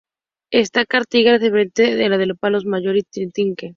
Esta 0.49 0.87
carlinga 0.87 1.37
se 1.37 1.43
diferenciaba 1.43 1.95
de 1.95 2.09
la 2.09 2.17
de 2.17 2.25
los 2.25 2.39
palos 2.39 2.65
mayor 2.65 2.97
y 2.97 3.01
de 3.13 3.29
trinquete. 3.31 3.69